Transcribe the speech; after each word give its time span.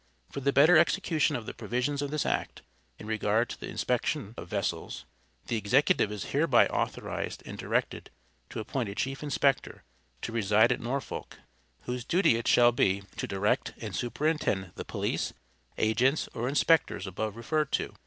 For 0.31 0.39
the 0.39 0.51
better 0.51 0.79
execution 0.79 1.35
of 1.35 1.45
the 1.45 1.53
provisions 1.53 2.01
of 2.01 2.09
this 2.09 2.25
act, 2.25 2.63
in 2.97 3.05
regard 3.05 3.49
to 3.49 3.59
the 3.59 3.67
inspection, 3.69 4.33
of 4.35 4.47
vessels, 4.47 5.05
the 5.45 5.57
executive 5.57 6.11
is 6.11 6.31
hereby 6.31 6.65
authorized 6.69 7.43
and 7.45 7.55
directed 7.55 8.09
to 8.49 8.59
appoint 8.59 8.89
a 8.89 8.95
chief 8.95 9.21
inspector, 9.21 9.83
to 10.23 10.31
reside 10.31 10.71
at 10.71 10.79
Norfolk, 10.81 11.37
whose 11.81 12.03
duty 12.03 12.35
it 12.35 12.47
shall 12.47 12.71
be, 12.71 13.03
to 13.17 13.27
direct 13.27 13.73
and 13.79 13.95
superintend 13.95 14.71
the 14.73 14.85
police, 14.85 15.33
agents, 15.77 16.27
or 16.33 16.49
inspectors 16.49 17.05
above 17.05 17.35
referred 17.35 17.71
to. 17.73 17.93